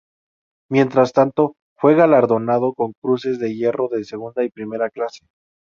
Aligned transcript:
Mientras 0.71 1.13
tanto, 1.13 1.53
fue 1.77 1.93
galardonado 1.93 2.73
con 2.73 2.93
cruces 3.03 3.37
de 3.37 3.53
hierro 3.53 3.87
de 3.87 4.03
segunda 4.03 4.43
y 4.43 4.49
primera 4.49 4.89
clase. 4.89 5.27